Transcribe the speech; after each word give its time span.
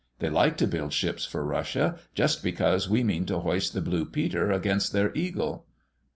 They 0.17 0.31
like 0.31 0.57
to 0.57 0.65
build 0.67 0.93
ships 0.93 1.27
for 1.27 1.45
Russia, 1.45 1.99
just 2.15 2.41
because 2.41 2.89
we 2.89 3.03
mean 3.03 3.27
to 3.27 3.37
hoist 3.37 3.73
the 3.73 3.81
Blue 3.81 4.03
Peter 4.05 4.49
against 4.51 4.93
their 4.93 5.11
Eagle. 5.13 5.67